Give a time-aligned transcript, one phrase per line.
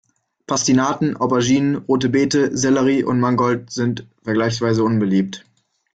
[0.47, 5.45] Pastinaken, Auberginen, rote Beete, Sellerie und Mangold sind vergleichsweise unbeliebt.